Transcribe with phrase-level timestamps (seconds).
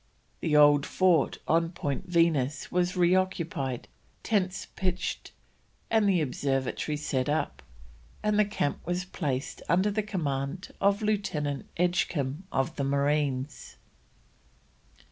[0.39, 3.87] The old fort on Point Venus was reoccupied,
[4.23, 5.31] tents pitched,
[5.91, 7.61] and the observatory set up,
[8.23, 13.75] and the camp was placed under the command of Lieutenant Edgecombe of the Marines.